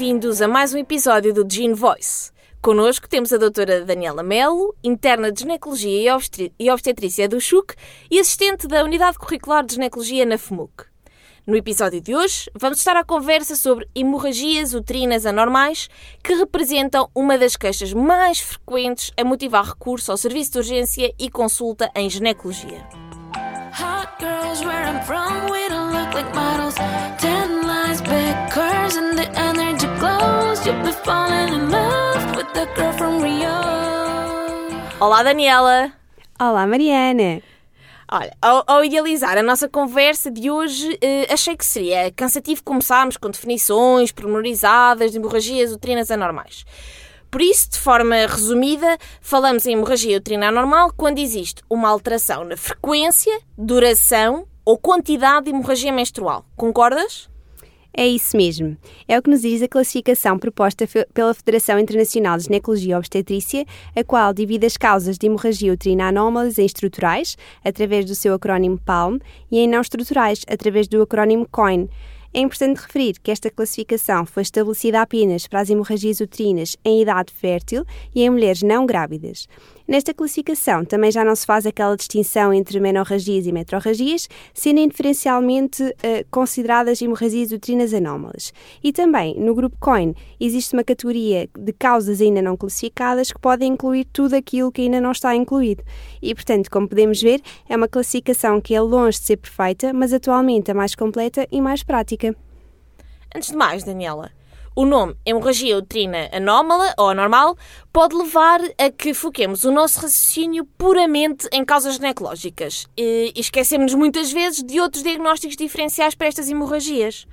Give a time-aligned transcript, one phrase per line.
[0.00, 2.32] Bem-vindos a mais um episódio do Gene Voice.
[2.62, 6.16] Connosco temos a doutora Daniela Melo, interna de Ginecologia
[6.58, 7.74] e Obstetrícia do CHUC
[8.10, 10.86] e assistente da Unidade Curricular de Ginecologia na FMUC.
[11.46, 15.90] No episódio de hoje, vamos estar à conversa sobre hemorragias uterinas anormais,
[16.24, 21.28] que representam uma das queixas mais frequentes a motivar recurso ao serviço de urgência e
[21.28, 22.88] consulta em ginecologia.
[23.78, 26.32] Hot girls where I'm from, we don't look like
[35.00, 35.92] Olá, Daniela.
[36.38, 37.42] Olá, Mariana.
[38.12, 43.16] Olha, ao, ao, idealizar a nossa conversa de hoje, eh, achei que seria cansativo começarmos
[43.16, 46.64] com definições pormenorizadas de hemorragias uterinas anormais.
[47.30, 52.56] Por isso, de forma resumida, falamos em hemorragia uterina anormal quando existe uma alteração na
[52.56, 56.44] frequência, duração ou quantidade de hemorragia menstrual.
[56.56, 57.29] Concordas?
[57.92, 58.76] É isso mesmo.
[59.08, 63.66] É o que nos diz a classificação proposta pela Federação Internacional de Ginecologia e Obstetrícia,
[63.96, 68.78] a qual divide as causas de hemorragia uterina anómalas em estruturais, através do seu acrónimo
[68.78, 69.18] PALM,
[69.50, 71.88] e em não estruturais, através do acrónimo COIN.
[72.32, 77.32] É importante referir que esta classificação foi estabelecida apenas para as hemorragias uterinas em idade
[77.32, 79.48] fértil e em mulheres não grávidas.
[79.90, 85.82] Nesta classificação também já não se faz aquela distinção entre menorragias e metrorragias, sendo inferencialmente
[85.82, 88.52] uh, consideradas hemorragias uterinas anómalas.
[88.84, 93.64] E também, no grupo COIN, existe uma categoria de causas ainda não classificadas que pode
[93.64, 95.82] incluir tudo aquilo que ainda não está incluído.
[96.22, 100.12] E, portanto, como podemos ver, é uma classificação que é longe de ser perfeita, mas
[100.12, 102.36] atualmente a mais completa e mais prática.
[103.34, 104.30] Antes de mais, Daniela,
[104.80, 107.54] o nome hemorragia uterina anómala ou anormal
[107.92, 114.32] pode levar a que foquemos o nosso raciocínio puramente em causas ginecológicas e esquecemos muitas
[114.32, 117.26] vezes de outros diagnósticos diferenciais para estas hemorragias.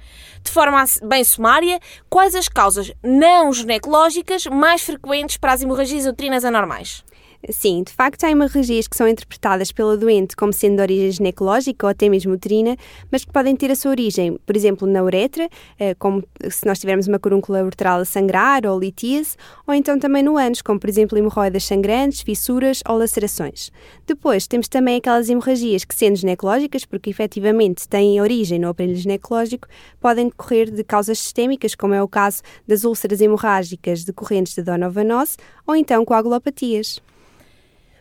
[0.44, 6.44] De forma bem sumária, quais as causas não ginecológicas mais frequentes para as hemorragias uterinas
[6.44, 7.02] anormais?
[7.50, 11.86] Sim, de facto há hemorragias que são interpretadas pela doente como sendo de origem ginecológica
[11.86, 12.76] ou até mesmo uterina,
[13.10, 15.48] mas que podem ter a sua origem, por exemplo, na uretra,
[15.80, 20.24] eh, como se nós tivermos uma corúncula uretral a sangrar ou litíase, ou então também
[20.24, 23.72] no ânus, como por exemplo hemorroidas sangrantes, fissuras ou lacerações.
[24.06, 29.70] Depois temos também aquelas hemorragias que, sendo ginecológicas, porque efetivamente têm origem no aparelho ginecológico,
[30.02, 35.38] podem decorrer de causas sistémicas, como é o caso das úlceras hemorrágicas decorrentes de donovanose
[35.66, 37.02] ou então coagulopatias.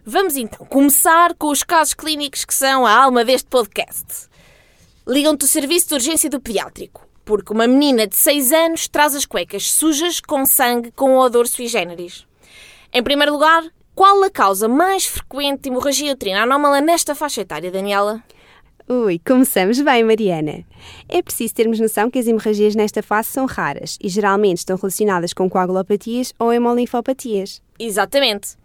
[0.09, 4.29] Vamos então começar com os casos clínicos que são a alma deste podcast.
[5.05, 9.27] Ligam-te o serviço de urgência do pediátrico, porque uma menina de 6 anos traz as
[9.27, 12.25] cuecas sujas com sangue com odor sui generis.
[12.93, 13.65] Em primeiro lugar,
[13.97, 18.23] qual a causa mais frequente de hemorragia uterina anómala nesta faixa etária, Daniela?
[18.89, 20.65] Ui, começamos bem, Mariana.
[21.09, 25.33] É preciso termos noção que as hemorragias nesta fase são raras e geralmente estão relacionadas
[25.33, 27.61] com coagulopatias ou hemolinfopatias.
[27.77, 28.57] Exatamente.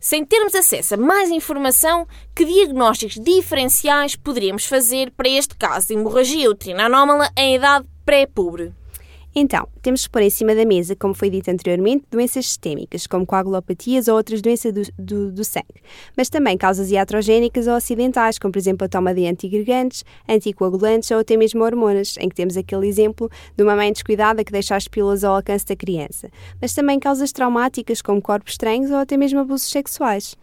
[0.00, 5.94] Sem termos acesso a mais informação, que diagnósticos diferenciais poderíamos fazer para este caso de
[5.94, 8.72] hemorragia uterina anómala em idade pré-pubre?
[9.34, 13.26] Então, temos que pôr em cima da mesa, como foi dito anteriormente, doenças sistémicas, como
[13.26, 15.82] coagulopatias ou outras doenças do, do, do sangue,
[16.16, 21.18] mas também causas iatrogénicas ou acidentais, como por exemplo a toma de antiagregantes, anticoagulantes ou
[21.18, 24.88] até mesmo hormonas, em que temos aquele exemplo de uma mãe descuidada que deixa as
[24.88, 29.40] pílulas ao alcance da criança, mas também causas traumáticas, como corpos estranhos ou até mesmo
[29.40, 30.36] abusos sexuais.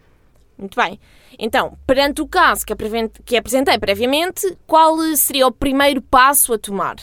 [0.56, 0.98] Muito bem.
[1.38, 2.72] Então, perante o caso que
[3.36, 6.96] apresentei previamente, qual seria o primeiro passo a tomar?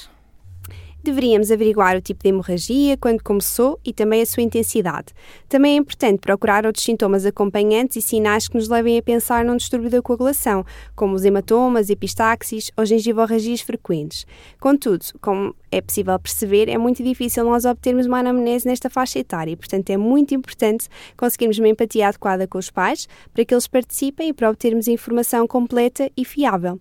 [1.03, 5.07] Deveríamos averiguar o tipo de hemorragia, quando começou e também a sua intensidade.
[5.49, 9.57] Também é importante procurar outros sintomas acompanhantes e sinais que nos levem a pensar num
[9.57, 14.25] distúrbio da coagulação, como os hematomas, epistaxis ou gengivorragias frequentes.
[14.59, 19.57] Contudo, como é possível perceber, é muito difícil nós obtermos uma anamnese nesta faixa etária
[19.57, 20.87] portanto, é muito importante
[21.17, 25.47] conseguirmos uma empatia adequada com os pais para que eles participem e para obtermos informação
[25.47, 26.79] completa e fiável.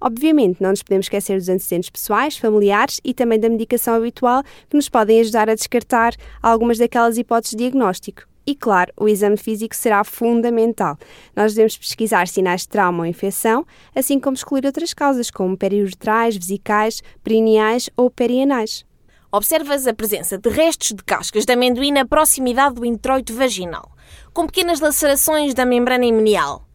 [0.00, 4.76] Obviamente, não nos podemos esquecer dos antecedentes pessoais, familiares e também da medicação habitual que
[4.76, 8.22] nos podem ajudar a descartar algumas daquelas hipóteses de diagnóstico.
[8.46, 10.98] E claro, o exame físico será fundamental.
[11.36, 16.36] Nós devemos pesquisar sinais de trauma ou infecção, assim como excluir outras causas, como periuretrais,
[16.36, 18.84] vesicais, perineais ou perianais.
[19.30, 23.92] Observas a presença de restos de cascas de amendoim na proximidade do introito vaginal,
[24.32, 26.69] com pequenas lacerações da membrana imunial.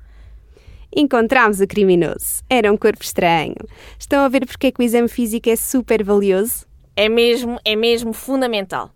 [0.95, 2.41] Encontramos o criminoso.
[2.49, 3.55] Era um corpo estranho.
[3.99, 6.65] Estão a ver porque é que o exame físico é super valioso?
[6.95, 8.91] É mesmo, é mesmo fundamental.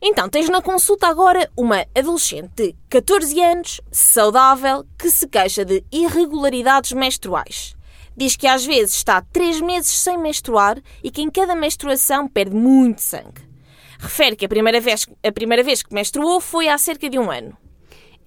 [0.00, 5.84] Então, tens na consulta agora uma adolescente de 14 anos, saudável, que se queixa de
[5.92, 7.76] irregularidades menstruais.
[8.16, 12.56] Diz que às vezes está 3 meses sem menstruar e que em cada menstruação perde
[12.56, 13.42] muito sangue.
[13.98, 17.30] Refere que a primeira vez, a primeira vez que menstruou foi há cerca de um
[17.30, 17.54] ano.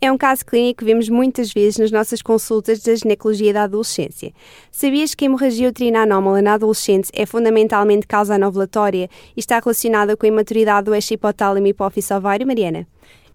[0.03, 4.33] É um caso clínico que vemos muitas vezes nas nossas consultas da ginecologia da adolescência.
[4.69, 10.17] Sabias que a hemorragia uterina anómala na adolescente é fundamentalmente causa anovulatória e está relacionada
[10.17, 12.85] com a imaturidade do eixo hipotálamo hipófise ovário, Mariana?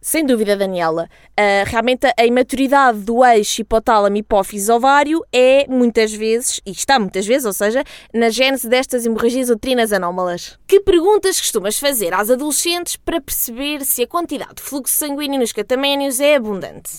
[0.00, 1.09] Sem dúvida, Daniela.
[1.39, 7.27] Uh, realmente a imaturidade do eixo hipotálamo hipófise ovário é muitas vezes, e está muitas
[7.27, 7.83] vezes, ou seja,
[8.15, 10.59] na gênese destas hemorragias uterinas anómalas.
[10.67, 15.53] Que perguntas costumas fazer às adolescentes para perceber se a quantidade de fluxo sanguíneo nos
[15.53, 16.91] cataménios é abundante?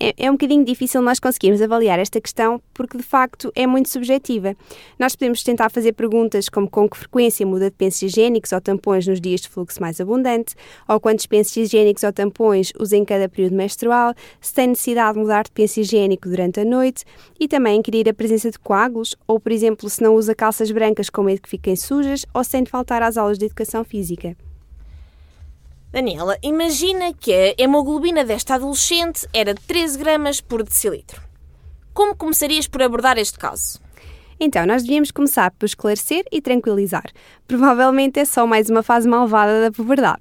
[0.00, 3.88] É, é um bocadinho difícil nós conseguirmos avaliar esta questão porque, de facto, é muito
[3.88, 4.56] subjetiva.
[4.98, 9.06] Nós podemos tentar fazer perguntas como com que frequência muda de pensos higiênicos ou tampões
[9.06, 10.54] nos dias de fluxo mais abundante,
[10.88, 15.20] ou quantos pensos higiênicos ou tampões usa em cada período menstrual, se tem necessidade de
[15.20, 17.04] mudar de penso higiênico durante a noite
[17.38, 21.08] e também inquirir a presença de coágulos ou, por exemplo, se não usa calças brancas
[21.10, 24.36] com medo que fiquem sujas ou sem faltar às aulas de educação física.
[25.94, 31.22] Daniela, imagina que a hemoglobina desta adolescente era de 13 gramas por decilitro.
[31.92, 33.78] Como começarias por abordar este caso?
[34.40, 37.04] Então, nós devíamos começar por esclarecer e tranquilizar.
[37.46, 40.20] Provavelmente é só mais uma fase malvada da puberdade.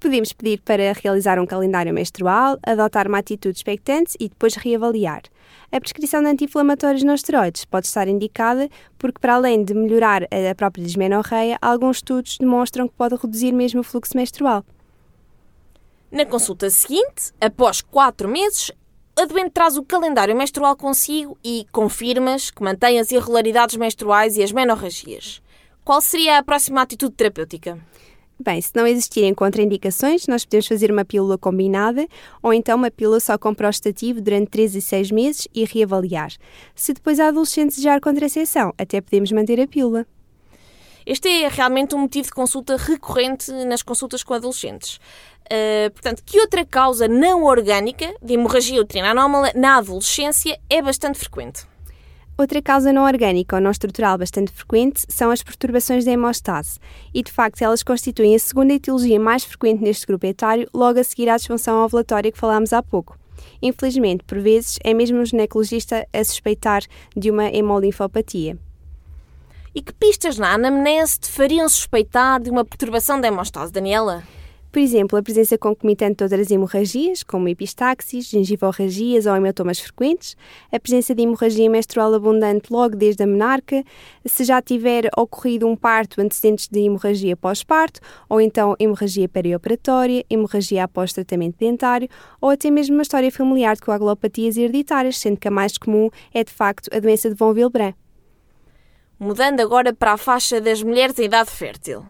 [0.00, 5.22] Podemos pedir para realizar um calendário menstrual, adotar uma atitude expectante e depois reavaliar.
[5.70, 8.68] A prescrição de anti-inflamatórios não esteroides pode estar indicada
[8.98, 13.78] porque, para além de melhorar a própria dismenorreia, alguns estudos demonstram que pode reduzir mesmo
[13.78, 14.64] o fluxo menstrual.
[16.14, 18.70] Na consulta seguinte, após quatro meses,
[19.16, 24.42] a doente traz o calendário menstrual consigo e confirmas que mantém as irregularidades menstruais e
[24.44, 25.42] as menorragias.
[25.84, 27.80] Qual seria a próxima atitude terapêutica?
[28.38, 32.06] Bem, se não existirem contraindicações, nós podemos fazer uma pílula combinada
[32.40, 36.30] ou então uma pílula só com prostativo durante 3 e 6 meses e reavaliar.
[36.76, 40.06] Se depois a adolescente desejar contracepção, até podemos manter a pílula.
[41.06, 44.96] Este é realmente um motivo de consulta recorrente nas consultas com adolescentes.
[45.44, 51.18] Uh, portanto, que outra causa não orgânica de hemorragia uterina anómala na adolescência é bastante
[51.18, 51.66] frequente?
[52.36, 56.80] Outra causa não orgânica ou não estrutural bastante frequente são as perturbações da hemostase,
[57.12, 61.04] e de facto elas constituem a segunda etiologia mais frequente neste grupo etário, logo a
[61.04, 63.16] seguir à disfunção ovulatória que falámos há pouco.
[63.62, 66.82] Infelizmente, por vezes, é mesmo o ginecologista a suspeitar
[67.16, 68.58] de uma hemolinfopatia.
[69.74, 74.22] E que pistas na anamnese te fariam suspeitar de uma perturbação da hemostase, Daniela?
[74.70, 80.36] Por exemplo, a presença concomitante de outras hemorragias, como epistaxis, gengivorragias ou hematomas frequentes,
[80.70, 83.82] a presença de hemorragia menstrual abundante logo desde a menarca,
[84.24, 90.84] se já tiver ocorrido um parto antecedentes de hemorragia pós-parto, ou então hemorragia perioperatória, hemorragia
[90.84, 92.08] após tratamento dentário,
[92.40, 96.44] ou até mesmo uma história familiar de coagulopatias hereditárias, sendo que a mais comum é
[96.44, 98.03] de facto a doença de von Willebrand.
[99.18, 102.04] Mudando agora para a faixa das mulheres em idade fértil.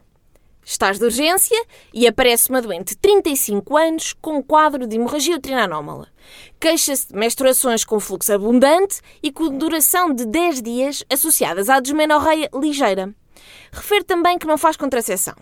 [0.64, 1.62] Estás de urgência
[1.92, 6.08] e aparece uma doente de 35 anos com quadro de hemorragia uterina anómala.
[6.58, 12.48] Queixa-se de menstruações com fluxo abundante e com duração de 10 dias associadas à desmenorreia
[12.54, 13.14] ligeira.
[13.70, 15.34] Refere também que não faz contracepção.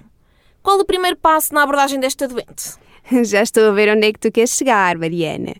[0.60, 2.81] Qual o primeiro passo na abordagem desta doente?
[3.24, 5.54] Já estou a ver onde é que tu queres chegar, Mariana.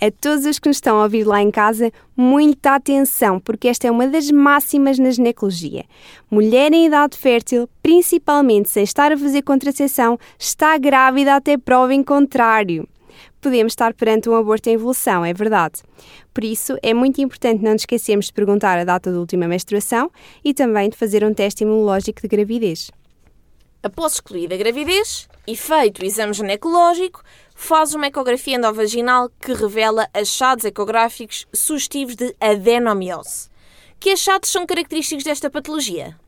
[0.00, 3.86] A todos os que nos estão a ouvir lá em casa, muita atenção, porque esta
[3.86, 5.84] é uma das máximas na ginecologia.
[6.30, 12.02] Mulher em idade fértil, principalmente sem estar a fazer contracepção, está grávida até prova em
[12.02, 12.88] contrário.
[13.40, 15.82] Podemos estar perante um aborto em evolução, é verdade.
[16.34, 20.10] Por isso, é muito importante não nos esquecermos de perguntar a data da última menstruação
[20.44, 22.90] e também de fazer um teste imunológico de gravidez.
[23.86, 27.22] Após excluída a gravidez e feito o exame ginecológico,
[27.54, 33.48] faz uma ecografia endovaginal que revela achados ecográficos sugestivos de adenomiose.
[34.00, 36.18] Que achados são característicos desta patologia?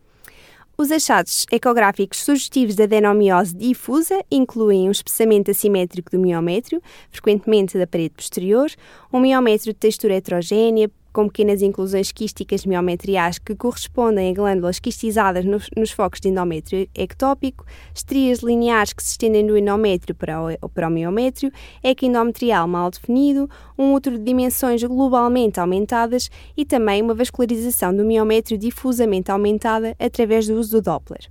[0.76, 7.88] Os achados ecográficos sugestivos de adenomiose difusa incluem um espessamento assimétrico do miométrio, frequentemente da
[7.88, 8.70] parede posterior,
[9.12, 15.44] um miométrio de textura heterogénea, com pequenas inclusões quísticas miometriais que correspondem a glândulas quistizadas
[15.44, 20.68] nos, nos focos de endométrio ectópico, estrias lineares que se estendem do endométrio para o,
[20.68, 27.14] para o miométrio, equindometrial mal definido, um útero de dimensões globalmente aumentadas e também uma
[27.14, 31.28] vascularização do miométrio difusamente aumentada através do uso do Doppler.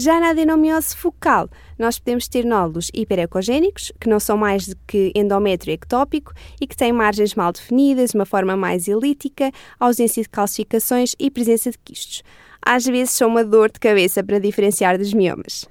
[0.00, 5.10] Já na adenomiose focal, nós podemos ter nódulos hiperecogénicos, que não são mais do que
[5.12, 9.50] endométrio ectópico e que têm margens mal definidas, uma forma mais elítica,
[9.80, 12.22] ausência de calcificações e presença de quistos.
[12.62, 15.66] Às vezes são uma dor de cabeça para diferenciar dos miomas.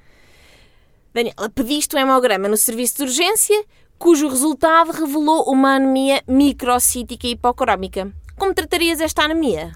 [1.14, 3.64] Daniela, pediste um hemograma no serviço de urgência,
[3.98, 8.12] cujo resultado revelou uma anemia microcítica hipocrómica.
[8.38, 9.72] Como tratarias esta anemia?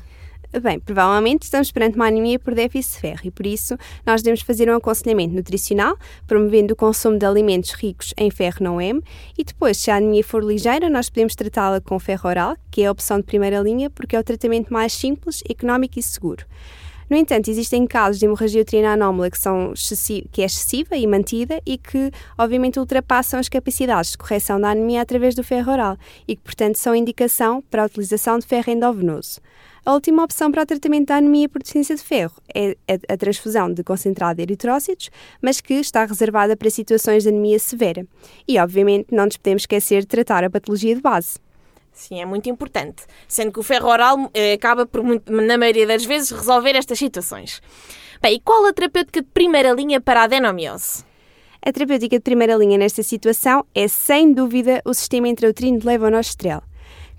[0.59, 4.41] Bem, provavelmente estamos perante uma anemia por déficit de ferro e por isso nós devemos
[4.41, 9.01] fazer um aconselhamento nutricional, promovendo o consumo de alimentos ricos em ferro não M
[9.37, 12.87] e depois, se a anemia for ligeira, nós podemos tratá-la com ferro oral, que é
[12.87, 16.45] a opção de primeira linha porque é o tratamento mais simples, económico e seguro.
[17.11, 19.73] No entanto, existem casos de hemorragia uterina anómala que, são
[20.31, 25.01] que é excessiva e mantida e que, obviamente, ultrapassam as capacidades de correção da anemia
[25.01, 29.41] através do ferro oral e que, portanto, são indicação para a utilização de ferro endovenoso.
[29.85, 32.77] A última opção para o tratamento da anemia por deficiência de ferro é
[33.09, 35.09] a transfusão de concentrado de eritrócitos,
[35.41, 38.07] mas que está reservada para situações de anemia severa.
[38.47, 41.39] E, obviamente, não nos podemos esquecer de tratar a patologia de base.
[41.91, 43.03] Sim, é muito importante.
[43.27, 47.61] Sendo que o ferro oral eh, acaba por, na maioria das vezes, resolver estas situações.
[48.21, 51.03] Bem, e qual a terapêutica de primeira linha para a adenomiose?
[51.63, 56.63] A terapêutica de primeira linha nesta situação é, sem dúvida, o sistema intrauterino de levonorgestrel.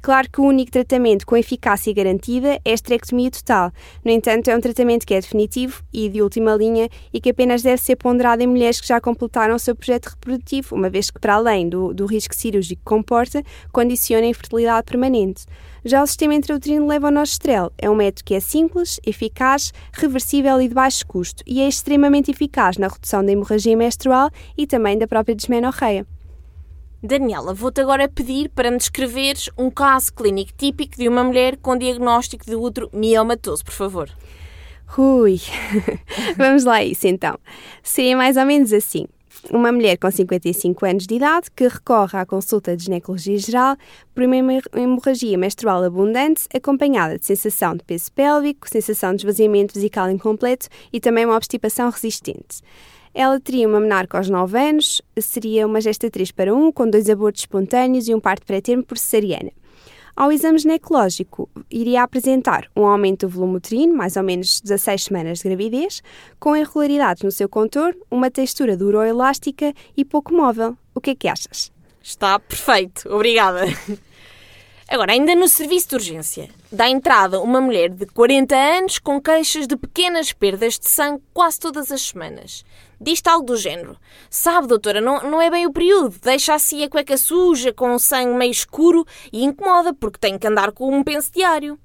[0.03, 3.71] Claro que o único tratamento com eficácia garantida é a esterectomia total.
[4.05, 7.63] No entanto, é um tratamento que é definitivo e de última linha e que apenas
[7.63, 11.21] deve ser ponderado em mulheres que já completaram o seu projeto reprodutivo, uma vez que,
[11.21, 15.45] para além do, do risco cirúrgico que comporta, condiciona a infertilidade permanente.
[15.85, 20.75] Já o sistema intrauterino levonorgestrel é um método que é simples, eficaz, reversível e de
[20.75, 25.37] baixo custo e é extremamente eficaz na redução da hemorragia menstrual e também da própria
[25.37, 26.05] desmenorreia.
[27.05, 31.77] Daniela, vou-te agora pedir para me descreveres um caso clínico típico de uma mulher com
[31.77, 34.09] diagnóstico de útero miomatoso, por favor.
[34.97, 35.41] Ui,
[36.39, 37.37] vamos lá isso então.
[37.83, 39.07] Seria mais ou menos assim.
[39.51, 43.77] Uma mulher com 55 anos de idade que recorre à consulta de ginecologia geral
[44.15, 50.09] por uma hemorragia menstrual abundante, acompanhada de sensação de peso pélvico, sensação de esvaziamento vesical
[50.09, 52.63] incompleto e também uma obstipação resistente.
[53.15, 57.43] Ela teria uma menarca aos 9 anos, seria uma gestatriz para um, com dois abortos
[57.43, 59.51] espontâneos e um parto pré-termo por cesariana.
[60.15, 65.39] Ao exame ginecológico, iria apresentar um aumento do volume uterino, mais ou menos 16 semanas
[65.39, 66.03] de gravidez,
[66.39, 70.77] com irregularidades no seu contorno, uma textura dura ou elástica e pouco móvel.
[70.95, 71.73] O que é que achas?
[72.03, 73.65] Está perfeito, obrigada.
[74.93, 79.67] Agora, ainda no serviço de urgência, dá entrada uma mulher de 40 anos com queixas
[79.67, 82.63] de pequenas perdas de sangue quase todas as semanas.
[83.03, 83.97] Diz-te algo do género.
[84.31, 86.17] Sabe, doutora, não, não é bem o período.
[86.23, 90.47] Deixa assim a cueca suja, com o sangue meio escuro e incomoda porque tem que
[90.47, 91.79] andar com um penso diário.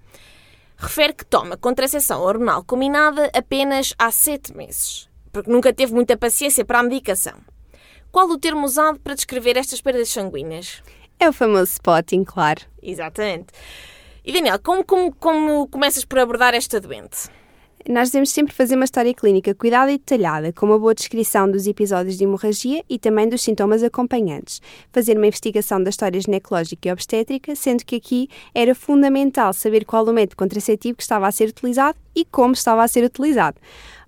[0.78, 6.64] Refere que toma contracepção hormonal combinada apenas há 7 meses, porque nunca teve muita paciência
[6.64, 7.34] para a medicação.
[8.12, 10.84] Qual o termo usado para descrever estas perdas sanguíneas?
[11.20, 12.62] É o famoso spotting, claro.
[12.82, 13.48] Exatamente.
[14.24, 17.30] E Daniel, como, como, como começas por abordar esta doente?
[17.90, 21.68] Nós devemos sempre fazer uma história clínica cuidada e detalhada, com uma boa descrição dos
[21.68, 24.62] episódios de hemorragia e também dos sintomas acompanhantes.
[24.92, 30.04] Fazer uma investigação da história ginecológica e obstétrica, sendo que aqui era fundamental saber qual
[30.04, 33.56] o método contraceptivo que estava a ser utilizado e como estava a ser utilizado.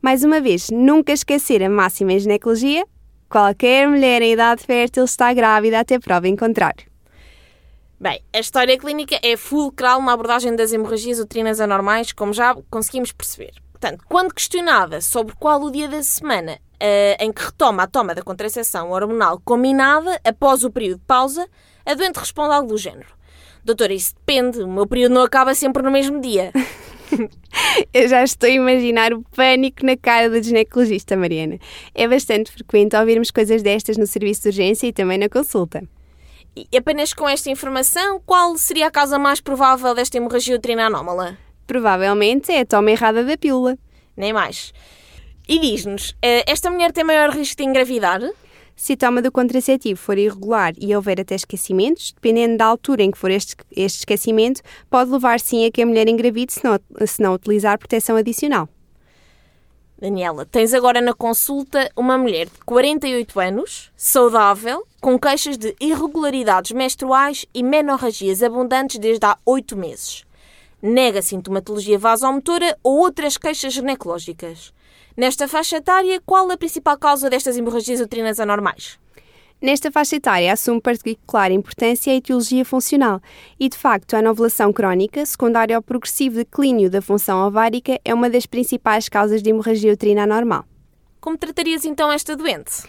[0.02, 2.86] Mais uma vez, nunca esquecer a máxima em ginecologia:
[3.30, 6.86] qualquer mulher em idade fértil está grávida até prova em contrário.
[7.98, 13.14] Bem, a história clínica é fulcral na abordagem das hemorragias uterinas anormais, como já conseguimos
[13.14, 13.54] perceber.
[13.80, 18.14] Portanto, quando questionada sobre qual o dia da semana uh, em que retoma a toma
[18.14, 21.48] da contracepção hormonal combinada após o período de pausa,
[21.86, 23.08] a doente responde algo do género.
[23.64, 26.52] Doutora, isso depende, o meu período não acaba sempre no mesmo dia.
[27.94, 31.58] Eu já estou a imaginar o pânico na cara do ginecologista, Mariana.
[31.96, 35.84] É bastante frequente ouvirmos coisas destas no serviço de urgência e também na consulta.
[36.56, 41.38] E apenas com esta informação, qual seria a causa mais provável desta hemorragia uterina anómala?
[41.70, 43.78] Provavelmente é a toma errada da pílula.
[44.18, 44.74] Nem mais.
[45.48, 48.20] E diz-nos, eh, esta mulher tem maior risco de engravidar?
[48.76, 53.12] Se a toma do contraceptivo for irregular e houver até esquecimentos, dependendo da altura em
[53.12, 56.80] que for este, este esquecimento, pode levar sim a que a mulher engravide se não,
[57.06, 58.68] se não utilizar proteção adicional.
[60.02, 66.72] Daniela, tens agora na consulta uma mulher de 48 anos, saudável, com queixas de irregularidades
[66.72, 70.28] menstruais e menorragias abundantes desde há 8 meses.
[70.82, 74.74] Nega sintomatologia vasomotora ou outras queixas ginecológicas.
[75.16, 78.98] Nesta faixa etária, qual a principal causa destas hemorragias uterinas anormais?
[79.62, 83.22] Nesta faixa etária assume particular importância a etiologia funcional
[83.60, 88.30] e, de facto, a anovulação crónica, secundária ao progressivo declínio da função ovárica, é uma
[88.30, 90.64] das principais causas de hemorragia uterina anormal.
[91.20, 92.88] Como tratarias então esta doente?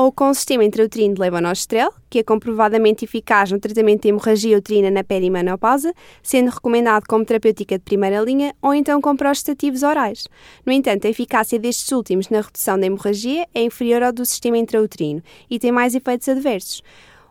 [0.00, 4.56] Ou com o sistema intrauterino de levonorgestrel, que é comprovadamente eficaz no tratamento de hemorragia
[4.56, 5.92] uterina na perimenopausa,
[6.22, 10.26] sendo recomendado como terapêutica de primeira linha, ou então com prostativos orais.
[10.64, 14.56] No entanto, a eficácia destes últimos na redução da hemorragia é inferior ao do sistema
[14.56, 16.82] intrauterino e tem mais efeitos adversos.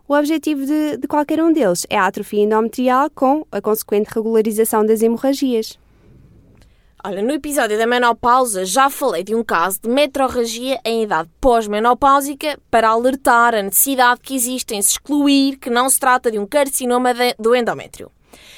[0.08, 4.86] O objetivo de, de qualquer um deles é a atrofia endometrial com a consequente regularização
[4.86, 5.80] das hemorragias.
[7.02, 12.60] Olha, no episódio da menopausa já falei de um caso de metrorragia em idade pós-menopáusica
[12.70, 16.46] para alertar a necessidade que existe em se excluir que não se trata de um
[16.46, 18.12] carcinoma do endométrio.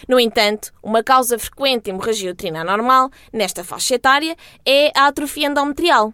[0.09, 5.47] No entanto, uma causa frequente de hemorragia uterina normal nesta faixa etária é a atrofia
[5.47, 6.11] endometrial.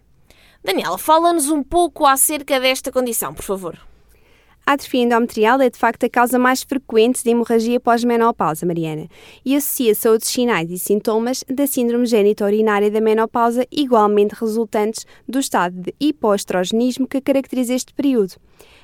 [0.62, 3.87] Daniela, fala-nos um pouco acerca desta condição, por favor.
[4.68, 9.08] A atrofia endometrial é de facto a causa mais frequente de hemorragia pós-menopausa, Mariana,
[9.46, 15.40] e associa-se a outros sinais e sintomas da síndrome genito-urinária da menopausa, igualmente resultantes do
[15.40, 18.34] estado de hipoestrogenismo que caracteriza este período.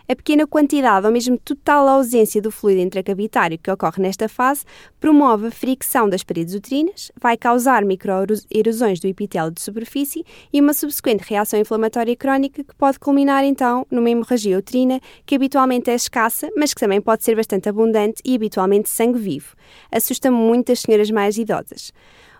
[0.05, 4.65] A pequena quantidade ou mesmo total ausência do fluido intracavitário que ocorre nesta fase
[4.99, 10.73] promove a fricção das paredes uterinas, vai causar microerosões do epitélio de superfície e uma
[10.73, 16.49] subsequente reação inflamatória crónica que pode culminar então numa hemorragia uterina que habitualmente é escassa,
[16.57, 19.55] mas que também pode ser bastante abundante e habitualmente sangue vivo.
[19.89, 21.93] Assusta muito as senhoras mais idosas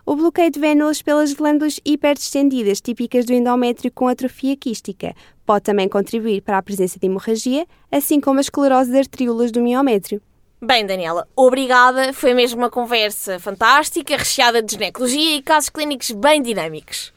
[0.06, 5.14] o bloqueio de vénulas pelas glândulas hiperdistendidas típicas do endométrio com atrofia quística
[5.44, 9.60] pode também contribuir para a presença de hemorragia, assim como a esclerose de arteríolas do
[9.60, 10.20] miométrio.
[10.60, 12.12] Bem, Daniela, obrigada.
[12.12, 17.12] Foi mesmo uma conversa fantástica, recheada de ginecologia e casos clínicos bem dinâmicos.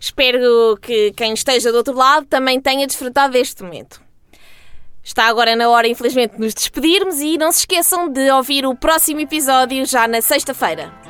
[0.00, 4.00] Espero que quem esteja do outro lado também tenha desfrutado deste momento.
[5.02, 8.74] Está agora na hora, infelizmente, de nos despedirmos e não se esqueçam de ouvir o
[8.74, 11.07] próximo episódio já na sexta-feira.